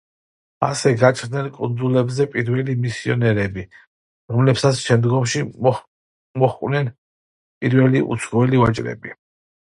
[0.67, 3.65] ასე გაჩნდნენ კუნძულებზე პირველი მისიონერები,
[4.37, 5.43] რომლებსაც შემდგომში
[5.75, 6.91] მოჰყვნენ
[7.61, 9.17] პირველი უცხოელი ვაჭრები.